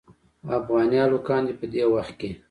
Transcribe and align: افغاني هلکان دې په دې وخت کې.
افغاني 0.57 0.97
هلکان 1.05 1.41
دې 1.47 1.53
په 1.59 1.65
دې 1.71 1.83
وخت 1.93 2.13
کې. 2.19 2.29